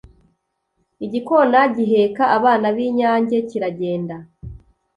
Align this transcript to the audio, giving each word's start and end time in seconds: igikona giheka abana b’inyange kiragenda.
igikona 1.05 1.59
giheka 1.75 2.23
abana 2.37 2.67
b’inyange 2.75 3.37
kiragenda. 3.49 4.15